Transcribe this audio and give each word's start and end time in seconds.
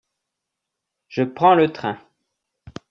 Je 1.09 1.21
prends 1.21 1.53
le 1.53 1.71
train. 1.71 1.99